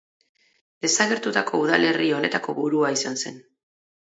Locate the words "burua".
2.63-2.93